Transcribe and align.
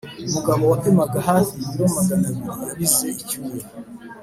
umugabo 0.27 0.61
wapimaga 0.71 1.17
hafi 1.29 1.51
ibiro 1.63 1.85
maganabiri 1.97 2.49
yabize 2.65 3.07
icyuya 3.21 3.67